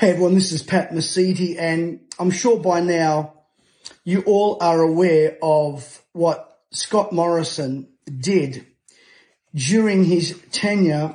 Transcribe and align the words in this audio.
Hey 0.00 0.12
everyone, 0.12 0.32
this 0.32 0.52
is 0.52 0.62
Pat 0.62 0.92
Mesiti 0.92 1.58
and 1.58 2.00
I'm 2.18 2.30
sure 2.30 2.58
by 2.58 2.80
now 2.80 3.34
you 4.02 4.22
all 4.22 4.56
are 4.62 4.80
aware 4.80 5.36
of 5.42 6.00
what 6.14 6.58
Scott 6.72 7.12
Morrison 7.12 7.86
did 8.06 8.64
during 9.54 10.04
his 10.04 10.40
tenure 10.52 11.14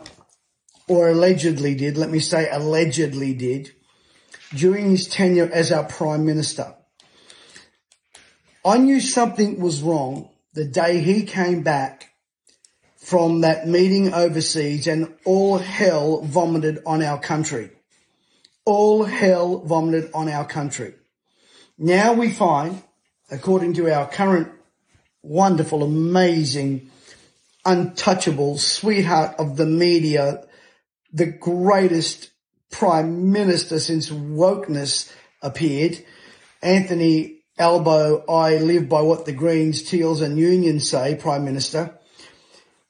or 0.87 1.09
allegedly 1.09 1.73
did, 1.73 1.97
let 1.97 2.11
me 2.11 2.19
say 2.19 2.47
allegedly 2.47 3.33
did, 3.33 3.71
during 4.53 4.91
his 4.91 5.07
tenure 5.07 5.49
as 5.51 5.71
our 5.71 5.85
Prime 5.85 6.23
Minister. 6.23 6.75
I 8.63 8.77
knew 8.77 8.99
something 8.99 9.59
was 9.59 9.81
wrong 9.81 10.29
the 10.53 10.65
day 10.65 10.99
he 10.99 11.23
came 11.23 11.63
back 11.63 12.11
from 12.97 13.41
that 13.41 13.67
meeting 13.67 14.13
overseas 14.13 14.85
and 14.85 15.11
all 15.25 15.57
hell 15.57 16.21
vomited 16.21 16.83
on 16.85 17.01
our 17.01 17.19
country 17.19 17.71
all 18.65 19.03
hell 19.03 19.59
vomited 19.59 20.09
on 20.13 20.27
our 20.27 20.45
country. 20.45 20.95
Now 21.77 22.13
we 22.13 22.31
find, 22.31 22.81
according 23.29 23.73
to 23.75 23.93
our 23.93 24.07
current 24.07 24.51
wonderful, 25.21 25.83
amazing, 25.83 26.89
untouchable 27.65 28.57
sweetheart 28.57 29.35
of 29.39 29.57
the 29.57 29.65
media, 29.65 30.45
the 31.11 31.25
greatest 31.25 32.31
prime 32.71 33.31
minister 33.31 33.79
since 33.79 34.09
wokeness 34.09 35.11
appeared, 35.41 36.03
Anthony 36.61 37.39
Albo, 37.57 38.25
I 38.27 38.57
live 38.57 38.89
by 38.89 39.01
what 39.01 39.25
the 39.25 39.31
Greens, 39.31 39.83
Teals 39.83 40.21
and 40.21 40.37
Unions 40.37 40.89
say, 40.89 41.15
Prime 41.15 41.45
Minister. 41.45 41.97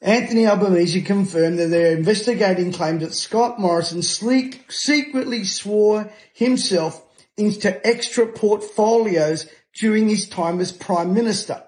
Anthony 0.02 0.46
Albanese 0.46 1.02
confirmed 1.02 1.58
that 1.58 1.68
they're 1.68 1.98
investigating 1.98 2.72
claims 2.72 3.02
that 3.02 3.14
Scott 3.14 3.60
Morrison 3.60 4.02
sleek, 4.02 4.72
secretly 4.72 5.44
swore 5.44 6.12
himself 6.34 7.02
into 7.38 7.86
extra 7.86 8.28
portfolios 8.28 9.48
during 9.74 10.08
his 10.08 10.28
time 10.30 10.60
as 10.60 10.72
Prime 10.72 11.14
Minister. 11.14 11.64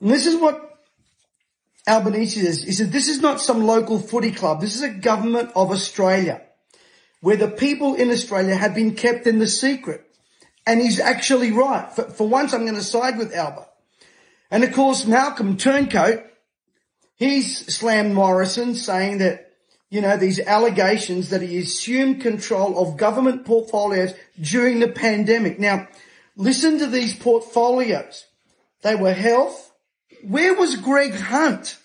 And 0.00 0.10
this 0.10 0.26
is 0.26 0.40
what 0.40 0.78
Albanese 1.86 2.40
says. 2.40 2.62
He 2.62 2.72
said, 2.72 2.92
this 2.92 3.08
is 3.08 3.20
not 3.20 3.40
some 3.40 3.64
local 3.64 3.98
footy 3.98 4.32
club. 4.32 4.60
This 4.60 4.74
is 4.74 4.82
a 4.82 4.90
government 4.90 5.50
of 5.54 5.70
Australia 5.70 6.42
where 7.20 7.36
the 7.36 7.48
people 7.48 7.94
in 7.94 8.10
Australia 8.10 8.54
have 8.54 8.74
been 8.74 8.94
kept 8.94 9.26
in 9.26 9.38
the 9.38 9.46
secret. 9.46 10.06
And 10.66 10.80
he's 10.80 11.00
actually 11.00 11.52
right. 11.52 11.90
For, 11.92 12.04
for 12.04 12.28
once, 12.28 12.52
I'm 12.52 12.64
going 12.64 12.74
to 12.76 12.82
side 12.82 13.18
with 13.18 13.34
Albert. 13.34 13.68
And 14.50 14.64
of 14.64 14.72
course, 14.72 15.06
Malcolm 15.06 15.56
Turncoat, 15.56 16.24
He's 17.20 17.66
slammed 17.76 18.14
Morrison 18.14 18.74
saying 18.74 19.18
that, 19.18 19.52
you 19.90 20.00
know, 20.00 20.16
these 20.16 20.40
allegations 20.40 21.28
that 21.28 21.42
he 21.42 21.58
assumed 21.58 22.22
control 22.22 22.78
of 22.78 22.96
government 22.96 23.44
portfolios 23.44 24.14
during 24.40 24.80
the 24.80 24.88
pandemic. 24.88 25.58
Now, 25.58 25.86
listen 26.34 26.78
to 26.78 26.86
these 26.86 27.14
portfolios. 27.14 28.24
They 28.80 28.94
were 28.94 29.12
health. 29.12 29.70
Where 30.26 30.54
was 30.54 30.76
Greg 30.76 31.12
Hunt? 31.12 31.76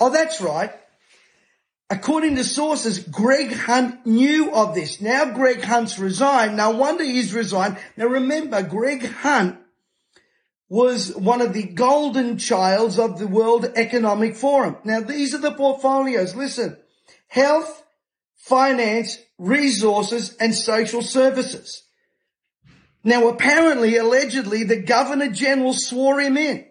Oh, 0.00 0.08
that's 0.08 0.40
right. 0.40 0.72
According 1.90 2.36
to 2.36 2.44
sources, 2.44 3.00
Greg 3.00 3.52
Hunt 3.52 4.06
knew 4.06 4.54
of 4.54 4.74
this. 4.74 5.02
Now 5.02 5.26
Greg 5.26 5.62
Hunt's 5.62 5.98
resigned. 5.98 6.56
No 6.56 6.70
wonder 6.70 7.04
he's 7.04 7.34
resigned. 7.34 7.76
Now 7.98 8.06
remember, 8.06 8.62
Greg 8.62 9.04
Hunt 9.04 9.58
was 10.74 11.14
one 11.14 11.40
of 11.40 11.52
the 11.52 11.62
golden 11.62 12.36
childs 12.36 12.98
of 12.98 13.16
the 13.16 13.28
World 13.28 13.64
Economic 13.76 14.34
Forum. 14.34 14.76
Now, 14.82 14.98
these 14.98 15.32
are 15.32 15.38
the 15.38 15.52
portfolios. 15.52 16.34
Listen, 16.34 16.76
health, 17.28 17.84
finance, 18.34 19.18
resources, 19.38 20.36
and 20.38 20.52
social 20.52 21.00
services. 21.00 21.84
Now, 23.04 23.28
apparently, 23.28 23.96
allegedly, 23.98 24.64
the 24.64 24.82
Governor 24.82 25.28
General 25.28 25.74
swore 25.74 26.20
him 26.20 26.36
in. 26.36 26.66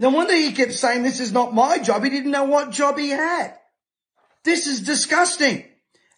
No 0.00 0.10
wonder 0.10 0.34
he 0.34 0.50
kept 0.50 0.72
saying, 0.72 1.04
this 1.04 1.20
is 1.20 1.30
not 1.30 1.54
my 1.54 1.78
job. 1.78 2.02
He 2.02 2.10
didn't 2.10 2.32
know 2.32 2.46
what 2.46 2.72
job 2.72 2.98
he 2.98 3.10
had. 3.10 3.54
This 4.42 4.66
is 4.66 4.80
disgusting. 4.80 5.64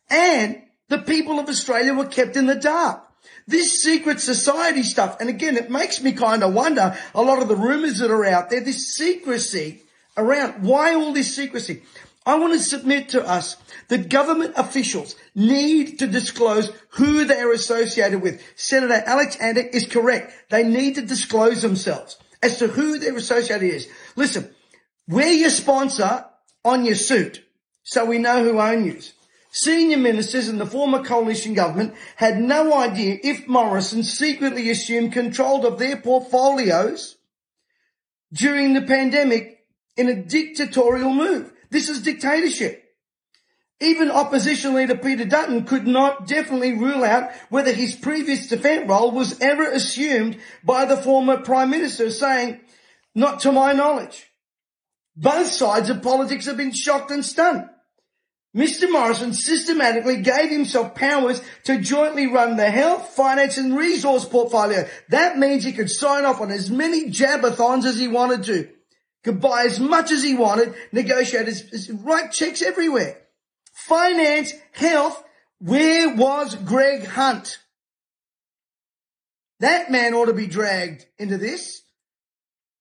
And 0.09 0.63
the 0.89 0.97
people 0.97 1.39
of 1.39 1.51
Australia 1.51 1.93
were 1.93 2.07
kept 2.07 2.35
in 2.39 2.47
the 2.47 2.55
dark. 2.55 3.08
This 3.47 3.83
secret 3.83 4.21
society 4.21 4.83
stuff, 4.83 5.19
and 5.21 5.29
again, 5.29 5.57
it 5.57 5.71
makes 5.71 6.03
me 6.03 6.13
kind 6.13 6.43
of 6.43 6.53
wonder 6.53 6.97
a 7.15 7.23
lot 7.23 7.41
of 7.41 7.49
the 7.49 7.57
rumors 7.57 7.99
that 7.99 8.11
are 8.11 8.25
out 8.25 8.51
there, 8.51 8.61
this 8.61 8.95
secrecy 8.95 9.83
around, 10.17 10.63
why 10.63 10.95
all 10.95 11.13
this 11.13 11.35
secrecy? 11.35 11.83
I 12.27 12.39
want 12.39 12.53
to 12.53 12.59
submit 12.59 13.09
to 13.11 13.27
us 13.27 13.57
that 13.89 14.11
government 14.11 14.53
officials 14.57 15.17
need 15.35 15.99
to 16.01 16.07
disclose 16.07 16.71
who 16.91 17.25
they're 17.25 17.53
associated 17.53 18.21
with. 18.21 18.43
Senator 18.55 19.03
Alex 19.07 19.37
Antic 19.37 19.71
is 19.73 19.87
correct. 19.87 20.33
They 20.51 20.63
need 20.63 20.97
to 20.97 21.03
disclose 21.03 21.63
themselves 21.63 22.19
as 22.43 22.59
to 22.59 22.69
who 22.69 22.99
their 22.99 23.17
associated 23.17 23.73
is. 23.73 23.89
Listen, 24.15 24.55
wear 25.09 25.33
your 25.33 25.49
sponsor 25.49 26.27
on 26.67 26.85
your 26.85 26.97
suit 26.97 27.43
so 27.83 28.05
we 28.05 28.19
know 28.19 28.45
who 28.45 28.61
owns 28.61 28.87
you. 28.87 29.13
Senior 29.59 29.97
ministers 29.97 30.49
in 30.49 30.59
the 30.59 30.67
former 30.67 31.03
coalition 31.03 31.53
government 31.53 31.95
had 32.15 32.39
no 32.39 32.79
idea 32.79 33.19
if 33.25 33.49
Morrison 33.49 34.05
secretly 34.05 34.71
assumed 34.71 35.13
control 35.13 35.67
of 35.67 35.81
their 35.81 35.97
portfolios 35.97 37.17
during 38.33 38.73
the 38.73 38.83
pandemic 38.83 39.67
in 39.97 40.09
a 40.09 40.23
dictatorial 40.23 41.13
move. 41.13 41.53
This 41.71 41.89
is 41.89 42.03
dictatorship. 42.03 42.85
Even 43.81 44.13
opposition 44.13 44.75
leader 44.75 44.97
Peter 44.97 45.25
Dutton 45.25 45.65
could 45.65 45.89
not 45.89 46.29
definitely 46.29 46.75
rule 46.75 47.03
out 47.03 47.33
whether 47.49 47.73
his 47.73 47.97
previous 47.97 48.47
defence 48.47 48.89
role 48.89 49.11
was 49.11 49.41
ever 49.41 49.69
assumed 49.69 50.39
by 50.63 50.85
the 50.85 50.97
former 50.97 51.37
prime 51.37 51.71
minister 51.71 52.13
saying, 52.13 52.61
not 53.13 53.41
to 53.41 53.51
my 53.51 53.73
knowledge. 53.73 54.31
Both 55.17 55.49
sides 55.49 55.91
of 55.91 56.01
politics 56.01 56.47
have 56.47 56.57
been 56.57 56.73
shocked 56.73 57.11
and 57.11 57.25
stunned. 57.25 57.69
Mr. 58.57 58.91
Morrison 58.91 59.35
systematically 59.35 60.23
gave 60.23 60.51
himself 60.51 60.95
powers 60.95 61.43
to 61.65 61.81
jointly 61.81 62.27
run 62.27 62.57
the 62.57 62.71
health, 62.71 63.11
finance 63.11 63.59
and 63.59 63.77
resource 63.77 64.25
portfolio. 64.25 64.89
That 65.11 65.39
means 65.39 65.65
he 65.65 65.73
could 65.73 65.91
sign 65.91 66.25
off 66.25 66.41
on 66.41 66.51
as 66.51 66.71
many 66.71 67.11
jabathons 67.11 67.85
as 67.85 67.99
he 67.99 68.09
wanted 68.09 68.45
to, 68.45 68.69
could 69.23 69.41
buy 69.41 69.65
as 69.65 69.79
much 69.79 70.11
as 70.11 70.23
he 70.23 70.35
wanted, 70.35 70.75
negotiate 70.93 71.47
his, 71.47 71.91
write 71.91 72.33
checks 72.33 72.63
everywhere. 72.63 73.19
Finance, 73.75 74.55
health, 74.73 75.23
where 75.61 76.15
was 76.15 76.55
Greg 76.55 77.05
Hunt? 77.05 77.59
That 79.61 79.91
man 79.91 80.15
ought 80.15 80.27
to 80.27 80.33
be 80.33 80.47
dragged 80.47 81.05
into 81.19 81.37
this. 81.37 81.83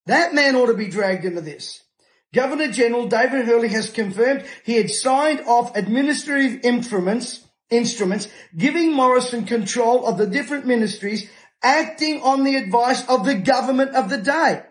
That 0.05 0.33
man 0.33 0.55
ought 0.55 0.67
to 0.67 0.73
be 0.73 0.87
dragged 0.87 1.25
into 1.25 1.41
this. 1.41 1.83
Governor 2.33 2.71
General 2.71 3.07
David 3.07 3.45
Hurley 3.45 3.69
has 3.69 3.89
confirmed 3.89 4.45
he 4.65 4.75
had 4.75 4.89
signed 4.89 5.41
off 5.47 5.75
administrative 5.75 6.61
instruments, 6.63 7.45
instruments 7.69 8.27
giving 8.55 8.93
Morrison 8.93 9.45
control 9.45 10.05
of 10.05 10.17
the 10.17 10.27
different 10.27 10.65
ministries 10.65 11.29
acting 11.63 12.21
on 12.21 12.43
the 12.43 12.55
advice 12.55 13.07
of 13.07 13.25
the 13.25 13.35
government 13.35 13.95
of 13.95 14.09
the 14.09 14.17
day. 14.17 14.61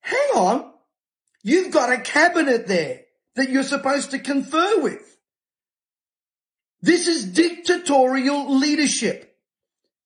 Hang 0.00 0.28
on. 0.34 0.72
You've 1.42 1.72
got 1.72 1.92
a 1.92 2.00
cabinet 2.00 2.66
there 2.66 3.02
that 3.36 3.50
you're 3.50 3.62
supposed 3.62 4.10
to 4.10 4.18
confer 4.18 4.80
with. 4.80 5.16
This 6.80 7.08
is 7.08 7.24
dictatorial 7.24 8.56
leadership. 8.58 9.36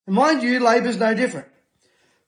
Mind 0.06 0.42
you, 0.42 0.60
Labor's 0.60 0.98
no 0.98 1.14
different. 1.14 1.48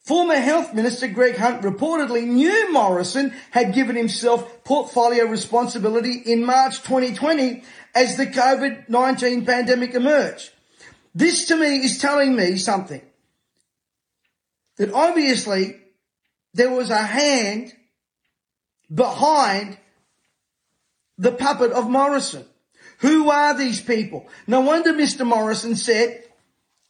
Former 0.04 0.36
Health 0.36 0.74
Minister 0.74 1.08
Greg 1.08 1.36
Hunt 1.36 1.62
reportedly 1.62 2.26
knew 2.26 2.72
Morrison 2.72 3.32
had 3.50 3.72
given 3.72 3.96
himself 3.96 4.62
portfolio 4.62 5.24
responsibility 5.24 6.12
in 6.26 6.44
March 6.44 6.82
2020 6.82 7.62
as 7.94 8.18
the 8.18 8.26
COVID-19 8.26 9.46
pandemic 9.46 9.94
emerged. 9.94 10.50
This 11.14 11.46
to 11.46 11.56
me 11.56 11.78
is 11.78 11.98
telling 11.98 12.36
me 12.36 12.58
something. 12.58 13.00
That 14.76 14.92
obviously 14.92 15.76
there 16.52 16.70
was 16.70 16.90
a 16.90 17.02
hand 17.02 17.72
behind 18.92 19.78
the 21.16 21.32
puppet 21.32 21.72
of 21.72 21.88
Morrison. 21.88 22.44
Who 22.98 23.30
are 23.30 23.56
these 23.56 23.80
people? 23.80 24.28
No 24.46 24.60
wonder 24.60 24.92
Mr. 24.92 25.26
Morrison 25.26 25.76
said, 25.76 26.24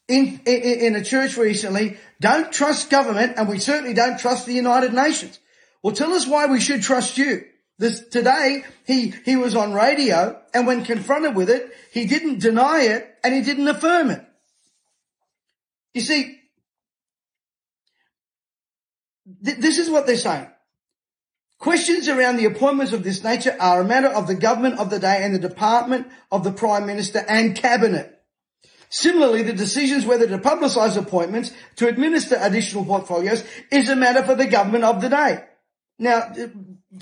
in, 0.09 0.41
in, 0.45 0.63
in 0.63 0.97
a 0.97 1.05
church 1.05 1.37
recently, 1.37 1.97
don't 2.21 2.53
trust 2.53 2.91
government 2.91 3.35
and 3.37 3.49
we 3.49 3.59
certainly 3.59 3.95
don't 3.95 4.19
trust 4.19 4.47
the 4.47 4.53
United 4.53 4.93
Nations. 4.93 5.39
Well, 5.83 5.95
tell 5.95 6.13
us 6.13 6.27
why 6.27 6.47
we 6.47 6.61
should 6.61 6.83
trust 6.83 7.19
you. 7.19 7.45
This, 7.79 8.07
today, 8.09 8.65
he, 8.87 9.13
he 9.25 9.37
was 9.37 9.57
on 9.57 9.73
radio 9.73 10.41
and 10.53 10.67
when 10.67 10.85
confronted 10.85 11.35
with 11.35 11.51
it, 11.51 11.73
he 11.93 12.07
didn't 12.07 12.41
deny 12.41 12.83
it 12.83 13.15
and 13.25 13.35
he 13.35 13.43
didn't 13.43 13.69
affirm 13.69 14.11
it. 14.11 14.25
You 15.93 16.01
see, 16.01 16.39
th- 19.45 19.59
this 19.59 19.79
is 19.79 19.91
what 19.91 20.07
they're 20.07 20.17
saying. 20.17 20.49
Questions 21.59 22.09
around 22.09 22.37
the 22.37 22.45
appointments 22.45 22.93
of 22.93 23.05
this 23.05 23.25
nature 23.25 23.57
are 23.59 23.81
a 23.81 23.85
matter 23.85 24.09
of 24.09 24.27
the 24.27 24.35
government 24.35 24.79
of 24.79 24.91
the 24.91 24.99
day 24.99 25.23
and 25.23 25.35
the 25.35 25.39
department 25.39 26.07
of 26.31 26.45
the 26.45 26.53
prime 26.53 26.85
minister 26.85 27.25
and 27.27 27.57
cabinet. 27.57 28.14
Similarly, 28.95 29.43
the 29.43 29.53
decisions 29.53 30.07
whether 30.07 30.29
to 30.29 30.39
publicize 30.39 30.97
appointments 30.97 31.51
to 31.77 31.89
administer 31.89 32.37
additional 32.39 32.85
portfolios 32.85 33.43
is 33.73 33.89
a 33.89 33.97
matter 33.97 34.23
for 34.23 34.37
the 34.37 34.47
government 34.47 34.85
of 34.85 35.03
the 35.03 35.09
day. 35.09 35.43
Now, 35.99 36.33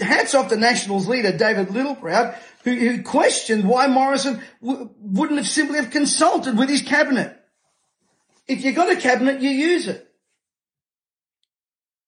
hats 0.00 0.34
off 0.34 0.48
to 0.48 0.56
Nationals 0.56 1.06
leader 1.06 1.36
David 1.36 1.68
Littleproud, 1.68 2.34
who, 2.64 2.74
who 2.74 3.02
questioned 3.02 3.68
why 3.68 3.88
Morrison 3.88 4.40
w- 4.62 4.88
wouldn't 5.00 5.36
have 5.36 5.46
simply 5.46 5.80
have 5.80 5.90
consulted 5.90 6.56
with 6.56 6.70
his 6.70 6.80
cabinet. 6.80 7.38
If 8.48 8.64
you've 8.64 8.74
got 8.74 8.90
a 8.90 8.96
cabinet, 8.96 9.42
you 9.42 9.50
use 9.50 9.86
it. 9.86 10.08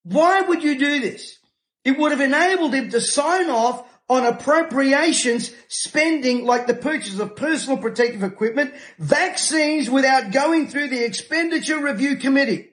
Why 0.04 0.40
would 0.40 0.62
you 0.62 0.78
do 0.78 1.00
this? 1.00 1.38
It 1.84 1.98
would 1.98 2.12
have 2.12 2.22
enabled 2.22 2.72
him 2.72 2.88
to 2.88 3.02
sign 3.02 3.50
off 3.50 3.86
on 4.08 4.26
appropriations 4.26 5.50
spending 5.68 6.44
like 6.44 6.66
the 6.66 6.74
purchase 6.74 7.18
of 7.18 7.36
personal 7.36 7.78
protective 7.78 8.22
equipment, 8.22 8.74
vaccines 8.98 9.88
without 9.88 10.30
going 10.30 10.68
through 10.68 10.88
the 10.88 11.04
expenditure 11.04 11.82
review 11.82 12.16
committee. 12.16 12.68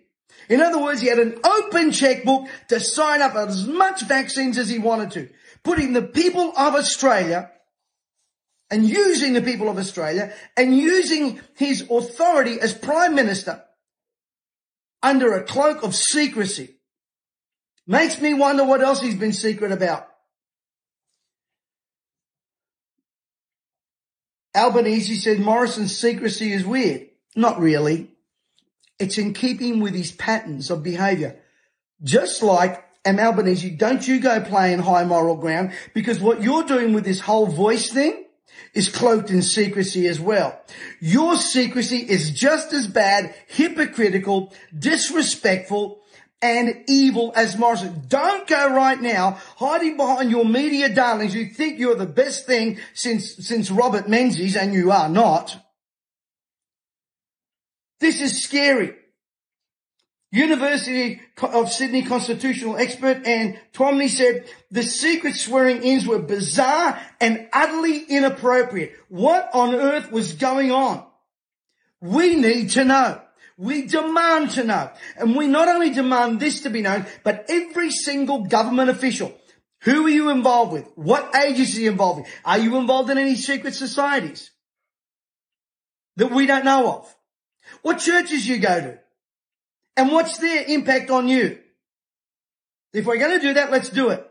In 0.50 0.60
other 0.60 0.82
words, 0.82 1.00
he 1.00 1.08
had 1.08 1.20
an 1.20 1.40
open 1.44 1.92
checkbook 1.92 2.48
to 2.68 2.80
sign 2.80 3.22
up 3.22 3.36
as 3.36 3.66
much 3.66 4.02
vaccines 4.02 4.58
as 4.58 4.68
he 4.68 4.80
wanted 4.80 5.12
to, 5.12 5.30
putting 5.64 5.94
the 5.94 6.02
people 6.02 6.52
of 6.58 6.76
Australia 6.76 7.50
and 8.70 8.86
using 8.86 9.34
the 9.34 9.42
people 9.42 9.70
of 9.70 9.78
Australia 9.78 10.34
and 10.58 10.76
using 10.76 11.40
his 11.56 11.88
authority 11.90 12.60
as 12.60 12.74
prime 12.74 13.16
minister 13.16 13.64
under 15.02 15.34
a 15.34 15.44
cloak 15.44 15.84
of 15.84 15.96
secrecy. 15.96 16.76
Makes 17.88 18.20
me 18.22 18.34
wonder 18.34 18.66
what 18.66 18.82
else 18.82 19.02
he's 19.02 19.16
been 19.16 19.34
secret 19.34 19.72
about. 19.72 20.11
Albanese 24.56 25.16
said 25.16 25.40
Morrison's 25.40 25.96
secrecy 25.96 26.52
is 26.52 26.66
weird. 26.66 27.08
Not 27.36 27.60
really. 27.60 28.10
It's 29.00 29.18
in 29.18 29.34
keeping 29.34 29.80
with 29.80 29.96
his 29.96 30.12
patterns 30.12 30.70
of 30.70 30.84
behavior. 30.84 31.40
Just 32.04 32.44
like, 32.44 32.84
and 33.06 33.20
Albanese, 33.20 33.70
don't 33.72 34.08
you 34.08 34.20
go 34.20 34.42
playing 34.42 34.80
high 34.80 35.06
moral 35.06 35.38
ground 35.38 35.74
because 35.94 36.20
what 36.20 36.44
you're 36.44 36.64
doing 36.64 36.94
with 36.94 37.06
this 37.06 37.20
whole 37.20 37.48
voice 37.48 37.90
thing 37.90 38.26
is 38.74 38.90
cloaked 38.90 39.30
in 39.30 39.42
secrecy 39.42 40.08
as 40.08 40.20
well. 40.20 40.60
Your 41.00 41.36
secrecy 41.36 41.98
is 41.98 42.32
just 42.32 42.74
as 42.74 42.88
bad, 42.88 43.34
hypocritical, 43.48 44.54
disrespectful, 44.78 46.01
and 46.42 46.84
evil 46.88 47.32
as 47.36 47.58
Morrison. 47.58 48.04
Don't 48.08 48.48
go 48.48 48.74
right 48.74 49.00
now 49.00 49.38
hiding 49.58 49.98
behind 49.98 50.32
your 50.32 50.46
media 50.46 50.94
darlings 50.94 51.36
You 51.36 51.46
think 51.46 51.80
you're 51.80 51.96
the 51.96 52.06
best 52.06 52.46
thing 52.46 52.80
since, 52.94 53.36
since 53.46 53.70
Robert 53.70 54.10
Menzies 54.10 54.56
and 54.56 54.74
you 54.74 54.92
are 54.92 55.10
not. 55.10 55.58
This 58.00 58.22
is 58.22 58.42
scary. 58.42 58.96
University 60.32 61.22
of 61.42 61.72
Sydney 61.72 62.04
constitutional 62.04 62.78
expert 62.78 63.28
Anne 63.28 63.60
Twomey 63.74 64.10
said 64.10 64.46
the 64.72 64.82
secret 64.82 65.36
swearing 65.36 65.84
ins 65.84 66.08
were 66.08 66.20
bizarre 66.20 67.00
and 67.20 67.50
utterly 67.52 68.04
inappropriate. 68.04 68.96
What 69.10 69.50
on 69.54 69.76
earth 69.76 70.10
was 70.10 70.34
going 70.34 70.72
on? 70.72 71.06
We 72.00 72.36
need 72.36 72.72
to 72.72 72.86
know. 72.86 73.22
We 73.62 73.86
demand 73.86 74.50
to 74.52 74.64
know. 74.64 74.90
And 75.18 75.36
we 75.36 75.46
not 75.46 75.68
only 75.68 75.92
demand 75.92 76.40
this 76.40 76.62
to 76.62 76.72
be 76.72 76.82
known, 76.82 77.06
but 77.24 77.46
every 77.48 77.92
single 77.92 78.46
government 78.46 78.90
official. 78.90 79.38
Who 79.82 80.08
are 80.08 80.10
you 80.10 80.32
involved 80.32 80.74
with? 80.74 80.88
What 80.96 81.36
agency 81.36 81.82
are 81.82 81.84
you 81.84 81.92
involved 81.92 82.22
with? 82.22 82.30
Are 82.44 82.58
you 82.58 82.78
involved 82.78 83.12
in 83.12 83.20
any 83.20 83.36
secret 83.36 83.76
societies 83.76 84.50
that 86.16 86.32
we 86.32 86.48
don't 86.48 86.66
know 86.66 86.92
of? 86.92 87.16
What 87.84 88.00
churches 88.00 88.48
you 88.48 88.58
go 88.58 88.82
to? 88.82 89.00
And 89.96 90.12
what's 90.12 90.40
their 90.40 90.66
impact 90.68 91.12
on 91.12 91.28
you? 91.28 91.60
If 92.94 93.06
we're 93.06 93.20
going 93.20 93.40
to 93.40 93.48
do 93.48 93.54
that, 93.54 93.70
let's 93.70 93.90
do 93.90 94.10
it. 94.10 94.28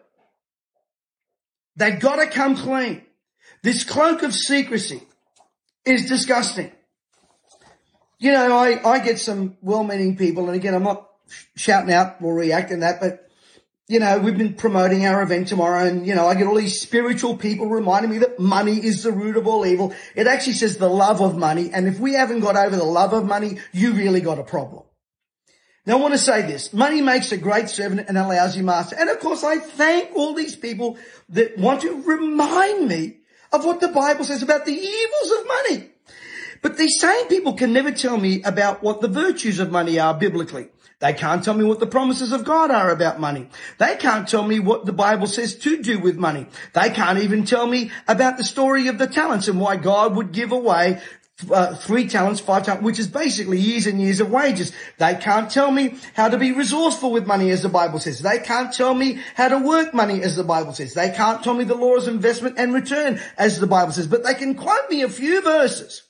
They've 1.76 2.00
gotta 2.00 2.26
come 2.26 2.56
clean. 2.56 3.02
This 3.62 3.84
cloak 3.84 4.24
of 4.24 4.34
secrecy 4.34 5.02
is 5.84 6.08
disgusting 6.08 6.72
you 8.20 8.30
know, 8.30 8.56
I, 8.56 8.88
I 8.88 8.98
get 9.00 9.18
some 9.18 9.56
well-meaning 9.60 10.16
people, 10.16 10.46
and 10.46 10.54
again, 10.54 10.74
I'm 10.74 10.84
not 10.84 11.08
shouting 11.56 11.92
out 11.92 12.16
or 12.20 12.34
reacting 12.34 12.80
that, 12.80 13.00
but 13.00 13.26
you 13.90 13.98
know, 13.98 14.20
we've 14.20 14.38
been 14.38 14.54
promoting 14.54 15.04
our 15.04 15.20
event 15.20 15.48
tomorrow 15.48 15.84
and, 15.84 16.06
you 16.06 16.14
know, 16.14 16.28
I 16.28 16.36
get 16.36 16.46
all 16.46 16.54
these 16.54 16.80
spiritual 16.80 17.36
people 17.36 17.66
reminding 17.66 18.12
me 18.12 18.18
that 18.18 18.38
money 18.38 18.76
is 18.76 19.02
the 19.02 19.10
root 19.10 19.36
of 19.36 19.48
all 19.48 19.66
evil. 19.66 19.92
It 20.14 20.28
actually 20.28 20.52
says 20.52 20.76
the 20.76 20.88
love 20.88 21.20
of 21.20 21.36
money. 21.36 21.72
And 21.72 21.88
if 21.88 21.98
we 21.98 22.14
haven't 22.14 22.38
got 22.38 22.54
over 22.54 22.76
the 22.76 22.84
love 22.84 23.12
of 23.12 23.24
money, 23.24 23.58
you 23.72 23.92
really 23.94 24.20
got 24.20 24.38
a 24.38 24.44
problem. 24.44 24.84
Now 25.86 25.98
I 25.98 26.00
want 26.00 26.14
to 26.14 26.18
say 26.18 26.42
this. 26.42 26.72
Money 26.72 27.00
makes 27.00 27.32
a 27.32 27.36
great 27.36 27.68
servant 27.68 28.06
and 28.06 28.16
a 28.16 28.28
lousy 28.28 28.62
master. 28.62 28.94
And 28.96 29.10
of 29.10 29.18
course, 29.18 29.42
I 29.42 29.58
thank 29.58 30.14
all 30.14 30.34
these 30.34 30.54
people 30.54 30.96
that 31.30 31.58
want 31.58 31.80
to 31.80 32.00
remind 32.02 32.86
me 32.86 33.16
of 33.52 33.64
what 33.64 33.80
the 33.80 33.88
Bible 33.88 34.24
says 34.24 34.44
about 34.44 34.66
the 34.66 34.72
evils 34.72 35.32
of 35.40 35.46
money. 35.48 35.89
But 36.62 36.76
these 36.76 37.00
same 37.00 37.26
people 37.28 37.54
can 37.54 37.72
never 37.72 37.90
tell 37.90 38.16
me 38.16 38.42
about 38.42 38.82
what 38.82 39.00
the 39.00 39.08
virtues 39.08 39.60
of 39.60 39.70
money 39.70 39.98
are 39.98 40.14
biblically. 40.14 40.68
They 40.98 41.14
can't 41.14 41.42
tell 41.42 41.54
me 41.54 41.64
what 41.64 41.80
the 41.80 41.86
promises 41.86 42.30
of 42.30 42.44
God 42.44 42.70
are 42.70 42.90
about 42.90 43.18
money. 43.18 43.48
They 43.78 43.96
can't 43.96 44.28
tell 44.28 44.46
me 44.46 44.60
what 44.60 44.84
the 44.84 44.92
Bible 44.92 45.26
says 45.26 45.56
to 45.56 45.82
do 45.82 45.98
with 45.98 46.18
money. 46.18 46.46
They 46.74 46.90
can't 46.90 47.20
even 47.20 47.46
tell 47.46 47.66
me 47.66 47.90
about 48.06 48.36
the 48.36 48.44
story 48.44 48.88
of 48.88 48.98
the 48.98 49.06
talents 49.06 49.48
and 49.48 49.58
why 49.58 49.76
God 49.76 50.14
would 50.14 50.32
give 50.32 50.52
away 50.52 51.00
uh, 51.50 51.74
three 51.74 52.06
talents, 52.06 52.38
five 52.38 52.64
talents, 52.64 52.84
which 52.84 52.98
is 52.98 53.08
basically 53.08 53.58
years 53.58 53.86
and 53.86 53.98
years 53.98 54.20
of 54.20 54.30
wages. 54.30 54.72
They 54.98 55.14
can't 55.14 55.50
tell 55.50 55.70
me 55.70 55.96
how 56.14 56.28
to 56.28 56.36
be 56.36 56.52
resourceful 56.52 57.10
with 57.10 57.26
money 57.26 57.48
as 57.50 57.62
the 57.62 57.70
Bible 57.70 57.98
says. 57.98 58.20
They 58.20 58.38
can't 58.38 58.70
tell 58.70 58.92
me 58.92 59.20
how 59.36 59.48
to 59.48 59.58
work 59.58 59.94
money 59.94 60.22
as 60.22 60.36
the 60.36 60.44
Bible 60.44 60.74
says. 60.74 60.92
They 60.92 61.10
can't 61.10 61.42
tell 61.42 61.54
me 61.54 61.64
the 61.64 61.74
laws 61.74 62.08
of 62.08 62.14
investment 62.14 62.58
and 62.58 62.74
return 62.74 63.18
as 63.38 63.58
the 63.58 63.66
Bible 63.66 63.92
says, 63.92 64.06
but 64.06 64.22
they 64.22 64.34
can 64.34 64.54
quote 64.54 64.90
me 64.90 65.00
a 65.00 65.08
few 65.08 65.40
verses 65.40 66.02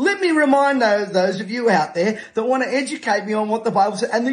let 0.00 0.18
me 0.18 0.30
remind 0.30 0.80
those, 0.80 1.40
of 1.40 1.50
you 1.50 1.68
out 1.68 1.94
there 1.94 2.22
that 2.32 2.42
want 2.42 2.62
to 2.62 2.74
educate 2.74 3.26
me 3.26 3.34
on 3.34 3.50
what 3.50 3.64
the 3.64 3.70
Bible 3.70 3.98
says 3.98 4.08
and 4.10 4.26
the 4.26 4.32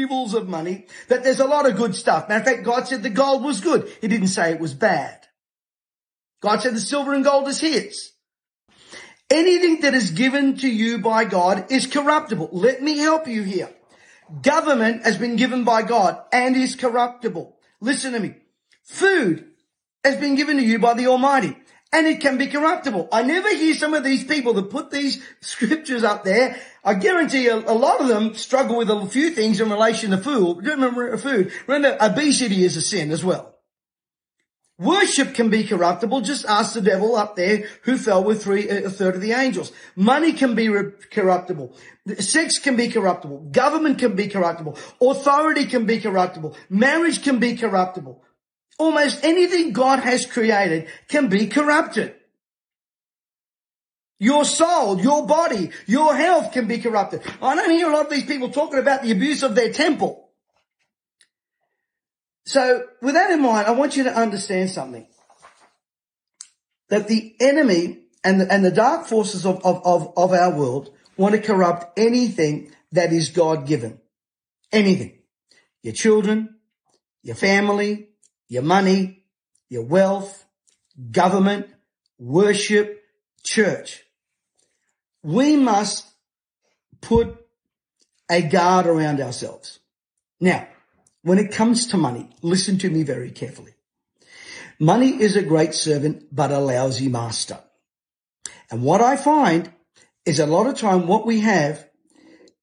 evils 0.00 0.32
of 0.32 0.48
money, 0.48 0.86
that 1.08 1.22
there's 1.22 1.40
a 1.40 1.44
lot 1.44 1.68
of 1.68 1.76
good 1.76 1.94
stuff. 1.94 2.26
Matter 2.26 2.40
of 2.40 2.46
fact, 2.46 2.64
God 2.64 2.88
said 2.88 3.02
the 3.02 3.10
gold 3.10 3.44
was 3.44 3.60
good. 3.60 3.92
He 4.00 4.08
didn't 4.08 4.28
say 4.28 4.52
it 4.52 4.60
was 4.60 4.72
bad. 4.72 5.26
God 6.40 6.62
said 6.62 6.74
the 6.74 6.80
silver 6.80 7.12
and 7.12 7.22
gold 7.24 7.46
is 7.46 7.60
his. 7.60 8.12
Anything 9.28 9.82
that 9.82 9.92
is 9.92 10.12
given 10.12 10.56
to 10.58 10.68
you 10.68 10.96
by 10.98 11.26
God 11.26 11.70
is 11.70 11.86
corruptible. 11.86 12.48
Let 12.52 12.82
me 12.82 12.96
help 12.96 13.28
you 13.28 13.42
here. 13.42 13.68
Government 14.40 15.04
has 15.04 15.18
been 15.18 15.36
given 15.36 15.64
by 15.64 15.82
God 15.82 16.22
and 16.32 16.56
is 16.56 16.74
corruptible. 16.74 17.58
Listen 17.82 18.14
to 18.14 18.20
me. 18.20 18.36
Food 18.82 19.44
has 20.02 20.16
been 20.16 20.36
given 20.36 20.56
to 20.56 20.62
you 20.62 20.78
by 20.78 20.94
the 20.94 21.08
Almighty 21.08 21.58
and 21.94 22.08
it 22.08 22.20
can 22.20 22.36
be 22.36 22.48
corruptible. 22.48 23.08
I 23.12 23.22
never 23.22 23.54
hear 23.54 23.72
some 23.72 23.94
of 23.94 24.02
these 24.02 24.24
people 24.24 24.52
that 24.54 24.68
put 24.68 24.90
these 24.90 25.24
scriptures 25.40 26.02
up 26.02 26.24
there. 26.24 26.56
I 26.84 26.94
guarantee 26.94 27.46
a, 27.46 27.56
a 27.56 27.72
lot 27.72 28.00
of 28.00 28.08
them 28.08 28.34
struggle 28.34 28.76
with 28.76 28.90
a 28.90 29.06
few 29.06 29.30
things 29.30 29.60
in 29.60 29.70
relation 29.70 30.10
to 30.10 30.18
food. 30.18 30.66
Remember 30.66 31.16
food. 31.16 31.52
Remember 31.68 31.96
obesity 32.00 32.64
is 32.64 32.76
a 32.76 32.82
sin 32.82 33.12
as 33.12 33.24
well. 33.24 33.54
Worship 34.76 35.34
can 35.34 35.50
be 35.50 35.62
corruptible. 35.62 36.22
Just 36.22 36.44
ask 36.46 36.74
the 36.74 36.80
devil 36.80 37.14
up 37.14 37.36
there 37.36 37.68
who 37.82 37.96
fell 37.96 38.24
with 38.24 38.42
three, 38.42 38.68
uh, 38.68 38.86
a 38.86 38.90
third 38.90 39.14
of 39.14 39.20
the 39.20 39.30
angels. 39.30 39.70
Money 39.94 40.32
can 40.32 40.56
be 40.56 40.68
re- 40.68 40.90
corruptible. 41.12 41.76
Sex 42.18 42.58
can 42.58 42.74
be 42.74 42.88
corruptible. 42.88 43.38
Government 43.52 44.00
can 44.00 44.16
be 44.16 44.26
corruptible. 44.26 44.76
Authority 45.00 45.66
can 45.66 45.86
be 45.86 46.00
corruptible. 46.00 46.56
Marriage 46.68 47.22
can 47.22 47.38
be 47.38 47.56
corruptible. 47.56 48.20
Almost 48.78 49.24
anything 49.24 49.72
God 49.72 50.00
has 50.00 50.26
created 50.26 50.88
can 51.08 51.28
be 51.28 51.46
corrupted. 51.46 52.14
Your 54.18 54.44
soul, 54.44 55.00
your 55.00 55.26
body, 55.26 55.70
your 55.86 56.14
health 56.14 56.52
can 56.52 56.66
be 56.66 56.78
corrupted. 56.78 57.22
I 57.42 57.54
don't 57.54 57.70
hear 57.70 57.88
a 57.88 57.92
lot 57.92 58.06
of 58.06 58.10
these 58.10 58.24
people 58.24 58.48
talking 58.48 58.78
about 58.78 59.02
the 59.02 59.12
abuse 59.12 59.42
of 59.42 59.54
their 59.54 59.72
temple. 59.72 60.30
So 62.46 62.84
with 63.00 63.14
that 63.14 63.30
in 63.30 63.42
mind, 63.42 63.66
I 63.66 63.72
want 63.72 63.96
you 63.96 64.04
to 64.04 64.14
understand 64.14 64.70
something. 64.70 65.06
That 66.88 67.08
the 67.08 67.34
enemy 67.40 68.04
and 68.22 68.40
the, 68.40 68.52
and 68.52 68.64
the 68.64 68.70
dark 68.70 69.06
forces 69.06 69.44
of, 69.44 69.64
of, 69.64 69.84
of, 69.84 70.12
of 70.16 70.32
our 70.32 70.54
world 70.54 70.90
want 71.16 71.34
to 71.34 71.40
corrupt 71.40 71.98
anything 71.98 72.72
that 72.92 73.12
is 73.12 73.30
God 73.30 73.66
given. 73.66 74.00
Anything. 74.72 75.18
Your 75.82 75.94
children, 75.94 76.56
your 77.22 77.36
family, 77.36 78.08
your 78.54 78.62
money, 78.62 79.24
your 79.68 79.84
wealth, 79.84 80.46
government, 81.10 81.66
worship, 82.18 83.02
church. 83.42 84.04
We 85.22 85.56
must 85.56 86.06
put 87.00 87.44
a 88.30 88.42
guard 88.42 88.86
around 88.86 89.20
ourselves. 89.20 89.80
Now, 90.40 90.68
when 91.22 91.38
it 91.38 91.52
comes 91.52 91.88
to 91.88 91.96
money, 91.96 92.30
listen 92.42 92.78
to 92.78 92.90
me 92.90 93.02
very 93.02 93.30
carefully. 93.30 93.74
Money 94.78 95.20
is 95.20 95.36
a 95.36 95.42
great 95.42 95.74
servant, 95.74 96.26
but 96.30 96.50
a 96.50 96.58
lousy 96.58 97.08
master. 97.08 97.58
And 98.70 98.82
what 98.82 99.00
I 99.00 99.16
find 99.16 99.72
is 100.24 100.38
a 100.38 100.46
lot 100.46 100.66
of 100.66 100.78
time 100.78 101.06
what 101.06 101.26
we 101.26 101.40
have 101.40 101.88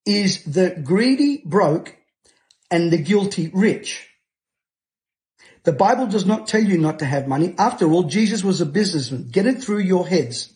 is 0.06 0.44
the 0.46 0.82
greedy 0.84 1.42
broke 1.46 1.96
and 2.70 2.92
the 2.92 2.98
guilty 2.98 3.52
rich. 3.54 4.11
The 5.64 5.72
Bible 5.72 6.08
does 6.08 6.26
not 6.26 6.48
tell 6.48 6.64
you 6.64 6.78
not 6.78 7.00
to 7.00 7.06
have 7.06 7.28
money. 7.28 7.54
After 7.58 7.92
all, 7.92 8.04
Jesus 8.04 8.44
was 8.44 8.62
a 8.62 8.66
businessman. 8.66 9.30
Get 9.30 9.46
it 9.46 9.64
through 9.64 9.80
your 9.80 10.08
heads. 10.08 10.52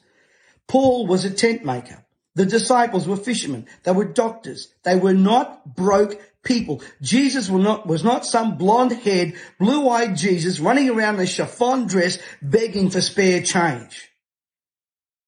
Paul 0.67 1.05
was 1.05 1.25
a 1.25 1.29
tent 1.29 1.63
maker. 1.63 2.03
The 2.33 2.45
disciples 2.45 3.07
were 3.07 3.15
fishermen. 3.15 3.67
They 3.83 3.91
were 3.91 4.05
doctors. 4.05 4.69
They 4.83 4.95
were 4.95 5.13
not 5.13 5.75
broke 5.75 6.19
people. 6.43 6.81
Jesus 7.01 7.49
was 7.49 7.63
not, 7.63 7.87
was 7.87 8.03
not 8.03 8.25
some 8.25 8.57
blonde 8.57 8.93
haired, 8.93 9.35
blue 9.59 9.87
eyed 9.89 10.17
Jesus 10.17 10.59
running 10.59 10.89
around 10.89 11.15
in 11.15 11.21
a 11.21 11.27
chiffon 11.27 11.87
dress 11.87 12.17
begging 12.41 12.89
for 12.89 13.01
spare 13.01 13.41
change. 13.41 14.09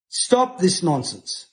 Stop 0.09 0.59
this 0.59 0.81
nonsense. 0.81 1.47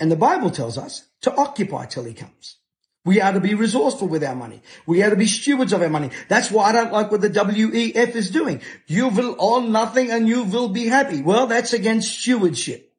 And 0.00 0.10
the 0.10 0.16
Bible 0.16 0.50
tells 0.50 0.78
us 0.78 1.04
to 1.22 1.34
occupy 1.34 1.86
till 1.86 2.04
he 2.04 2.14
comes. 2.14 2.56
We 3.04 3.20
are 3.20 3.32
to 3.32 3.40
be 3.40 3.54
resourceful 3.54 4.08
with 4.08 4.22
our 4.22 4.34
money. 4.34 4.60
We 4.86 5.02
are 5.02 5.10
to 5.10 5.16
be 5.16 5.26
stewards 5.26 5.72
of 5.72 5.80
our 5.80 5.88
money. 5.88 6.10
That's 6.28 6.50
why 6.50 6.68
I 6.68 6.72
don't 6.72 6.92
like 6.92 7.10
what 7.10 7.22
the 7.22 7.30
WEF 7.30 8.14
is 8.14 8.30
doing. 8.30 8.60
You 8.86 9.08
will 9.08 9.36
own 9.38 9.72
nothing 9.72 10.10
and 10.10 10.28
you 10.28 10.44
will 10.44 10.68
be 10.68 10.86
happy. 10.86 11.22
Well, 11.22 11.46
that's 11.46 11.72
against 11.72 12.20
stewardship. 12.20 12.92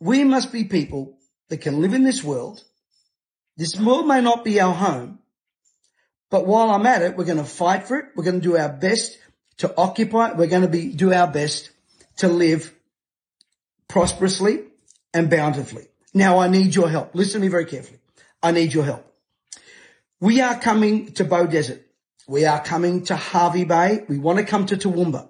We 0.00 0.24
must 0.24 0.50
be 0.50 0.64
people 0.64 1.18
that 1.50 1.58
can 1.58 1.82
live 1.82 1.92
in 1.92 2.04
this 2.04 2.24
world. 2.24 2.64
This 3.58 3.78
world 3.78 4.06
may 4.06 4.22
not 4.22 4.44
be 4.44 4.58
our 4.60 4.72
home, 4.72 5.18
but 6.30 6.46
while 6.46 6.70
I'm 6.70 6.86
at 6.86 7.02
it, 7.02 7.16
we're 7.18 7.24
going 7.24 7.36
to 7.36 7.44
fight 7.44 7.86
for 7.86 7.98
it. 7.98 8.06
We're 8.16 8.24
going 8.24 8.40
to 8.40 8.48
do 8.48 8.56
our 8.56 8.70
best 8.70 9.18
to 9.58 9.74
occupy. 9.76 10.30
it. 10.30 10.36
We're 10.38 10.46
going 10.46 10.62
to 10.62 10.68
be, 10.68 10.94
do 10.94 11.12
our 11.12 11.26
best 11.26 11.70
to 12.18 12.28
live 12.28 12.74
prosperously 13.88 14.60
and 15.12 15.28
bountifully. 15.28 15.88
Now 16.12 16.38
I 16.38 16.48
need 16.48 16.74
your 16.74 16.88
help. 16.88 17.14
Listen 17.14 17.40
to 17.40 17.46
me 17.46 17.48
very 17.48 17.66
carefully. 17.66 17.98
I 18.42 18.52
need 18.52 18.72
your 18.72 18.84
help. 18.84 19.06
We 20.20 20.40
are 20.40 20.58
coming 20.58 21.12
to 21.12 21.24
Beaudesert. 21.24 21.80
We 22.28 22.44
are 22.44 22.62
coming 22.62 23.04
to 23.04 23.16
Hervey 23.16 23.64
Bay. 23.64 24.04
We 24.08 24.18
want 24.18 24.38
to 24.38 24.44
come 24.44 24.66
to 24.66 24.76
Toowoomba. 24.76 25.28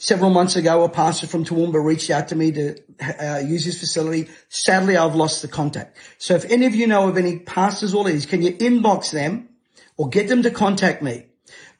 Several 0.00 0.30
months 0.30 0.54
ago, 0.54 0.84
a 0.84 0.88
pastor 0.88 1.26
from 1.26 1.44
Toowoomba 1.44 1.82
reached 1.84 2.08
out 2.10 2.28
to 2.28 2.36
me 2.36 2.52
to 2.52 2.78
uh, 3.00 3.40
use 3.40 3.64
his 3.64 3.78
facility. 3.78 4.28
Sadly, 4.48 4.96
I've 4.96 5.16
lost 5.16 5.42
the 5.42 5.48
contact. 5.48 5.96
So 6.18 6.36
if 6.36 6.44
any 6.44 6.66
of 6.66 6.74
you 6.74 6.86
know 6.86 7.08
of 7.08 7.16
any 7.16 7.40
pastors 7.40 7.94
or 7.94 8.04
leaders, 8.04 8.24
can 8.24 8.40
you 8.40 8.52
inbox 8.52 9.10
them 9.10 9.48
or 9.96 10.08
get 10.08 10.28
them 10.28 10.44
to 10.44 10.52
contact 10.52 11.02
me? 11.02 11.26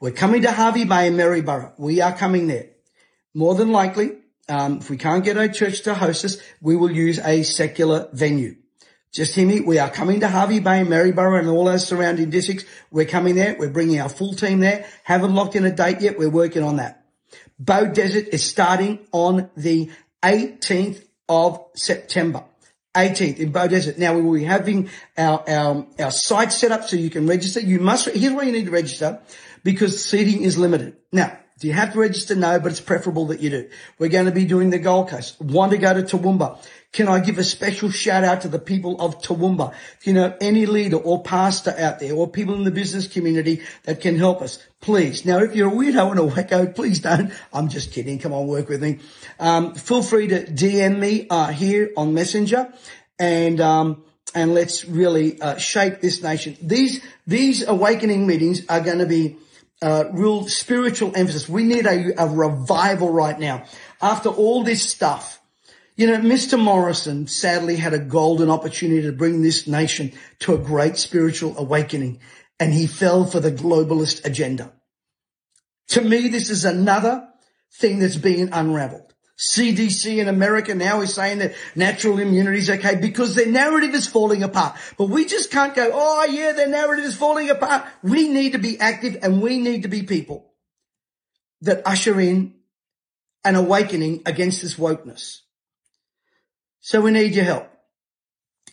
We're 0.01 0.11
coming 0.11 0.43
to 0.43 0.51
Hervey 0.51 0.85
Bay 0.85 1.07
in 1.07 1.17
Maryborough. 1.17 1.75
We 1.79 2.01
are 2.01 2.17
coming 2.17 2.49
there. 2.49 2.71
More 3.35 3.55
than 3.55 3.71
likely, 3.71 4.18
um, 4.49 4.79
if 4.79 4.91
we 4.91 4.97
can't 4.97 5.25
get 5.25 5.37
a 5.37 5.49
church 5.49 5.83
to 5.83 5.95
host 5.95 6.25
us, 6.25 6.39
we 6.61 6.77
will 6.77 6.91
use 6.91 7.19
a 7.19 7.43
secular 7.43 8.09
venue. 8.13 8.57
Just 9.13 9.35
hear 9.35 9.47
me. 9.47 9.61
We 9.61 9.79
are 9.79 9.91
coming 9.91 10.21
to 10.21 10.29
Hervey 10.29 10.61
Bay, 10.61 10.85
Maryborough 10.85 11.41
and 11.41 11.49
all 11.49 11.65
those 11.65 11.87
surrounding 11.87 12.29
districts. 12.29 12.65
We're 12.91 13.07
coming 13.07 13.37
there. 13.37 13.57
We're 13.59 13.71
bringing 13.71 14.01
our 14.01 14.09
full 14.09 14.35
team 14.35 14.61
there. 14.61 14.87
Haven't 15.03 15.35
locked 15.35 15.57
in 15.57 15.65
a 15.65 15.75
date 15.75 16.01
yet. 16.01 16.19
We're 16.19 16.29
working 16.29 16.63
on 16.63 16.77
that. 16.77 17.05
Beaudesert 17.63 18.29
is 18.29 18.45
starting 18.45 19.07
on 19.13 19.51
the 19.57 19.91
18th 20.23 21.05
of 21.29 21.65
September. 21.75 22.45
18th 22.95 23.39
in 23.39 23.53
Beaudesert. 23.53 23.97
Now 23.99 24.15
we 24.15 24.23
will 24.23 24.35
be 24.35 24.45
having 24.45 24.91
our, 25.17 25.43
our, 25.49 25.87
our 25.99 26.11
site 26.11 26.53
set 26.53 26.73
up 26.73 26.89
so 26.89 26.97
you 26.97 27.11
can 27.11 27.27
register. 27.27 27.61
You 27.61 27.81
must, 27.81 28.09
here's 28.11 28.33
where 28.35 28.45
you 28.45 28.53
need 28.53 28.67
to 28.67 28.71
register 28.71 29.21
because 29.65 30.05
seating 30.05 30.43
is 30.43 30.59
limited. 30.59 30.97
Now, 31.13 31.39
do 31.59 31.67
you 31.67 31.73
have 31.73 31.93
to 31.93 31.99
register? 31.99 32.35
No, 32.35 32.61
but 32.61 32.71
it's 32.71 32.81
preferable 32.81 33.27
that 33.27 33.41
you 33.41 33.51
do. 33.51 33.69
We're 33.99 34.11
going 34.11 34.27
to 34.27 34.33
be 34.33 34.45
doing 34.45 34.71
the 34.71 34.79
Gold 34.79 35.09
Coast. 35.09 35.41
Want 35.41 35.73
to 35.73 35.79
go 35.79 35.93
to 35.93 36.03
Toowoomba? 36.03 36.59
Can 36.93 37.09
I 37.09 37.21
give 37.21 37.39
a 37.39 37.45
special 37.45 37.91
shout 37.91 38.23
out 38.25 38.43
to 38.43 38.49
the 38.49 38.59
people 38.59 39.01
of 39.01 39.21
Toowoomba? 39.21 39.75
If 39.99 40.07
you 40.07 40.13
know 40.13 40.37
any 40.41 40.67
leader 40.67 40.97
or 40.97 41.23
pastor 41.23 41.75
out 41.77 41.99
there 41.99 42.15
or 42.15 42.29
people 42.29 42.55
in 42.55 42.65
the 42.65 42.71
business 42.71 43.09
community 43.09 43.63
that 43.85 44.01
can 44.01 44.17
help 44.17 44.41
us, 44.41 44.65
please. 44.81 45.27
Now, 45.27 45.39
if 45.39 45.57
you're 45.57 45.69
a 45.69 45.73
weirdo 45.73 46.11
and 46.13 46.21
a 46.21 46.23
wacko, 46.23 46.75
please 46.75 47.01
don't. 47.01 47.33
I'm 47.53 47.69
just 47.69 47.93
kidding. 47.93 48.19
Come 48.19 48.33
on, 48.33 48.47
work 48.47 48.69
with 48.69 48.81
me. 48.81 49.01
Um, 49.41 49.75
feel 49.75 50.03
free 50.03 50.29
to 50.29 50.45
DM 50.45 50.99
me 50.99 51.27
uh, 51.29 51.49
here 51.49 51.91
on 51.97 52.15
Messenger 52.15 52.73
and 53.19 53.61
um, 53.61 54.05
and 54.35 54.55
let's 54.55 54.85
really 54.85 55.41
uh, 55.41 55.57
shape 55.57 56.01
this 56.01 56.23
nation. 56.23 56.57
These 56.63 57.03
these 57.27 57.67
awakening 57.67 58.27
meetings 58.27 58.67
are 58.69 58.81
going 58.81 58.99
to 58.99 59.07
be 59.07 59.37
uh, 59.81 60.05
real 60.13 60.49
spiritual 60.49 61.13
emphasis. 61.15 61.49
We 61.49 61.65
need 61.65 61.87
a, 61.87 62.23
a 62.23 62.29
revival 62.29 63.13
right 63.13 63.39
now. 63.39 63.65
After 64.01 64.29
all 64.29 64.65
this 64.65 64.89
stuff, 64.89 65.41
you 65.97 66.07
know, 66.07 66.19
Mr. 66.19 66.61
Morrison 66.63 67.27
sadly 67.27 67.77
had 67.77 67.93
a 67.93 67.99
golden 67.99 68.51
opportunity 68.51 69.03
to 69.03 69.13
bring 69.13 69.43
this 69.43 69.67
nation 69.67 70.13
to 70.41 70.55
a 70.55 70.59
great 70.59 70.97
spiritual 70.97 71.59
awakening 71.59 72.21
and 72.61 72.73
he 72.73 72.87
fell 72.87 73.25
for 73.25 73.41
the 73.41 73.53
globalist 73.53 74.25
agenda. 74.25 74.73
To 75.89 76.01
me, 76.01 76.29
this 76.29 76.51
is 76.51 76.65
another 76.65 77.29
thing 77.73 77.99
that's 77.99 78.17
being 78.17 78.53
unraveled. 78.53 79.13
CDC 79.39 80.19
in 80.19 80.29
America 80.29 80.75
now 80.75 81.01
is 81.01 81.15
saying 81.15 81.39
that 81.39 81.55
natural 81.77 82.19
immunity 82.19 82.59
is 82.59 82.71
okay 82.71 82.97
because 82.97 83.37
their 83.37 83.47
narrative 83.47 83.95
is 83.95 84.07
falling 84.07 84.43
apart. 84.43 84.77
But 84.97 85.11
we 85.11 85.27
just 85.27 85.53
can't 85.53 85.75
go, 85.75 85.91
oh 85.93 86.25
yeah, 86.25 86.53
their 86.53 86.69
narrative 86.69 87.05
is 87.05 87.17
falling 87.17 87.49
apart. 87.49 87.87
We 88.03 88.29
need 88.29 88.53
to 88.53 88.59
be 88.59 88.81
active 88.81 89.19
and 89.23 89.41
we 89.41 89.59
need 89.59 89.83
to 89.83 89.89
be 89.89 90.03
people 90.03 90.53
that 91.61 91.83
usher 91.87 92.21
in 92.21 92.55
an 93.45 93.55
awakening 93.55 94.23
against 94.27 94.63
this 94.63 94.75
wokeness. 94.75 95.41
So 96.81 97.01
we 97.01 97.13
need 97.13 97.35
your 97.35 97.45
help. 97.45 97.71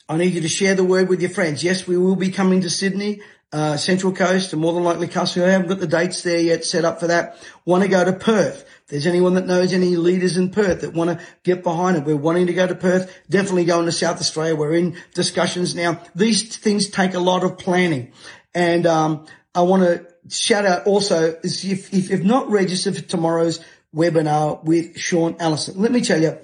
I 0.08 0.18
need 0.18 0.34
you 0.34 0.42
to 0.42 0.50
share 0.50 0.76
the 0.76 0.84
word 0.84 1.10
with 1.10 1.22
your 1.22 1.32
friends. 1.32 1.64
Yes, 1.64 1.88
we 1.88 1.98
will 1.98 2.16
be 2.16 2.30
coming 2.30 2.62
to 2.62 2.70
Sydney, 2.70 3.22
uh, 3.56 3.78
Central 3.78 4.14
Coast 4.14 4.54
and 4.54 4.62
more 4.62 4.74
than 4.74 4.84
likely 4.84 5.08
Castle. 5.08 5.46
I 5.46 5.50
haven't 5.50 5.70
got 5.70 5.80
the 5.80 5.88
dates 5.88 6.22
there 6.22 6.40
yet 6.40 6.66
set 6.66 6.86
up 6.86 7.00
for 7.00 7.08
that. 7.08 7.38
Want 7.66 7.84
to 7.84 7.90
go 7.90 8.04
to 8.04 8.14
Perth 8.14 8.66
there's 8.88 9.08
anyone 9.08 9.34
that 9.34 9.48
knows 9.48 9.74
any 9.74 9.96
leaders 9.96 10.38
in 10.38 10.52
Perth 10.52 10.82
that 10.82 10.94
want 10.94 11.10
to 11.10 11.26
get 11.42 11.64
behind 11.64 11.98
it, 11.98 12.04
we're 12.04 12.16
wanting 12.16 12.48
to 12.48 12.54
go 12.54 12.68
to 12.68 12.76
Perth, 12.76 13.12
definitely 13.30 13.66
going 13.66 13.86
to 13.86 13.92
South 13.92 14.20
Australia. 14.20 14.56
We're 14.56 14.76
in 14.76 14.98
discussions 15.16 15.74
now. 15.74 16.02
These 16.14 16.58
things 16.58 16.90
take 16.90 17.16
a 17.16 17.20
lot 17.20 17.44
of 17.44 17.58
planning. 17.58 18.12
And, 18.54 18.86
um, 18.86 19.26
I 19.56 19.62
want 19.62 19.84
to 19.84 20.06
shout 20.30 20.66
out 20.66 20.86
also 20.86 21.36
if, 21.42 21.94
if 21.94 22.10
you've 22.10 22.26
not 22.26 22.50
registered 22.50 22.96
for 22.96 23.02
tomorrow's 23.02 23.64
webinar 23.96 24.64
with 24.64 25.00
Sean 25.00 25.38
Allison, 25.40 25.82
let 25.82 25.92
me 25.92 26.02
tell 26.02 26.22
you, 26.22 26.38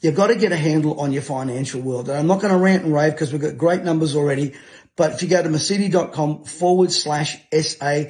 you've 0.00 0.14
got 0.14 0.28
to 0.28 0.36
get 0.36 0.52
a 0.52 0.56
handle 0.56 1.00
on 1.00 1.12
your 1.12 1.22
financial 1.22 1.80
world. 1.80 2.08
And 2.10 2.18
I'm 2.18 2.26
not 2.26 2.40
going 2.40 2.52
to 2.52 2.60
rant 2.60 2.84
and 2.84 2.94
rave 2.94 3.12
because 3.12 3.32
we've 3.32 3.42
got 3.42 3.56
great 3.56 3.82
numbers 3.82 4.14
already. 4.14 4.54
But 4.98 5.12
if 5.12 5.22
you 5.22 5.28
go 5.28 5.40
to 5.40 5.48
mesiti.com 5.48 6.44
forward 6.44 6.90
slash 6.90 7.38
SA, 7.52 8.06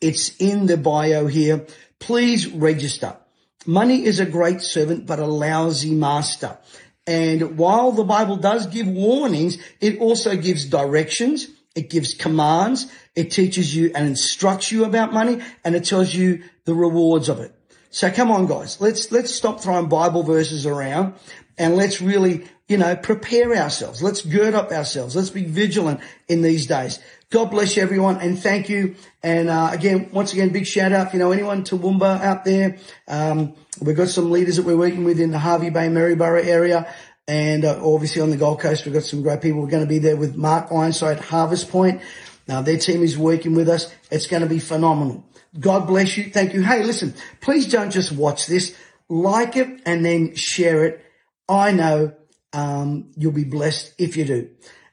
it's 0.00 0.36
in 0.40 0.66
the 0.66 0.76
bio 0.76 1.28
here. 1.28 1.66
Please 2.00 2.48
register. 2.48 3.16
Money 3.64 4.04
is 4.04 4.18
a 4.18 4.26
great 4.26 4.60
servant, 4.60 5.06
but 5.06 5.20
a 5.20 5.26
lousy 5.26 5.94
master. 5.94 6.58
And 7.06 7.56
while 7.56 7.92
the 7.92 8.02
Bible 8.02 8.36
does 8.36 8.66
give 8.66 8.88
warnings, 8.88 9.56
it 9.80 10.00
also 10.00 10.36
gives 10.36 10.64
directions. 10.64 11.46
It 11.76 11.88
gives 11.88 12.14
commands. 12.14 12.90
It 13.14 13.30
teaches 13.30 13.74
you 13.74 13.92
and 13.94 14.08
instructs 14.08 14.72
you 14.72 14.84
about 14.84 15.12
money 15.12 15.40
and 15.64 15.76
it 15.76 15.84
tells 15.84 16.12
you 16.12 16.42
the 16.64 16.74
rewards 16.74 17.28
of 17.28 17.38
it. 17.38 17.54
So 17.90 18.10
come 18.10 18.32
on, 18.32 18.46
guys. 18.46 18.80
Let's, 18.80 19.12
let's 19.12 19.32
stop 19.32 19.60
throwing 19.60 19.88
Bible 19.88 20.24
verses 20.24 20.66
around 20.66 21.14
and 21.56 21.76
let's 21.76 22.00
really, 22.00 22.48
you 22.72 22.78
know, 22.78 22.96
prepare 22.96 23.54
ourselves. 23.54 24.02
Let's 24.02 24.22
gird 24.22 24.54
up 24.54 24.72
ourselves. 24.72 25.14
Let's 25.14 25.28
be 25.28 25.44
vigilant 25.44 26.00
in 26.26 26.40
these 26.40 26.66
days. 26.66 26.98
God 27.28 27.50
bless 27.50 27.76
you, 27.76 27.82
everyone, 27.82 28.16
and 28.16 28.38
thank 28.38 28.70
you. 28.70 28.94
And 29.22 29.50
uh, 29.50 29.68
again, 29.72 30.08
once 30.10 30.32
again, 30.32 30.48
big 30.48 30.66
shout 30.66 30.90
out. 30.90 31.12
You 31.12 31.18
know 31.18 31.32
anyone 31.32 31.64
to 31.64 31.76
Toowoomba 31.76 32.22
out 32.22 32.46
there, 32.46 32.78
um, 33.06 33.54
we've 33.82 33.96
got 33.96 34.08
some 34.08 34.30
leaders 34.30 34.56
that 34.56 34.64
we're 34.64 34.76
working 34.78 35.04
with 35.04 35.20
in 35.20 35.32
the 35.32 35.38
Hervey 35.38 35.68
Bay, 35.68 35.90
Maryborough 35.90 36.42
area, 36.42 36.90
and 37.28 37.66
uh, 37.66 37.78
obviously 37.84 38.22
on 38.22 38.30
the 38.30 38.38
Gold 38.38 38.60
Coast, 38.60 38.86
we've 38.86 38.94
got 38.94 39.02
some 39.02 39.22
great 39.22 39.42
people. 39.42 39.60
We're 39.60 39.68
going 39.68 39.84
to 39.84 39.88
be 39.88 39.98
there 39.98 40.16
with 40.16 40.34
Mark 40.34 40.72
Ironside, 40.72 41.20
Harvest 41.20 41.70
Point. 41.70 42.00
Now 42.48 42.62
their 42.62 42.78
team 42.78 43.02
is 43.02 43.18
working 43.18 43.54
with 43.54 43.68
us. 43.68 43.94
It's 44.10 44.26
going 44.26 44.42
to 44.42 44.48
be 44.48 44.60
phenomenal. 44.60 45.24
God 45.60 45.86
bless 45.86 46.16
you. 46.16 46.30
Thank 46.30 46.54
you. 46.54 46.62
Hey, 46.62 46.84
listen, 46.84 47.12
please 47.42 47.70
don't 47.70 47.90
just 47.90 48.12
watch 48.12 48.46
this. 48.46 48.74
Like 49.10 49.58
it 49.58 49.82
and 49.84 50.02
then 50.02 50.34
share 50.36 50.86
it. 50.86 51.04
I 51.48 51.72
know 51.72 52.14
um, 52.52 53.10
you'll 53.16 53.32
be 53.32 53.44
blessed 53.44 53.94
if 53.98 54.16
you 54.16 54.24
do. 54.24 54.50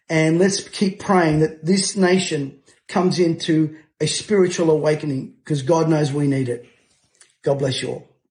And 0.09 0.39
let's 0.39 0.67
keep 0.67 0.99
praying 0.99 1.39
that 1.39 1.65
this 1.65 1.95
nation 1.95 2.59
comes 2.87 3.19
into 3.19 3.77
a 4.01 4.07
spiritual 4.07 4.71
awakening 4.71 5.35
because 5.43 5.61
God 5.61 5.89
knows 5.89 6.11
we 6.11 6.27
need 6.27 6.49
it. 6.49 6.65
God 7.43 7.59
bless 7.59 7.81
you 7.81 7.89
all. 7.89 8.08